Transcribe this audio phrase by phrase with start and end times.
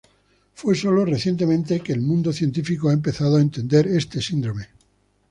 [0.55, 4.65] Fue sólo recientemente que el mundo científico ha empezado a entender este síndrome.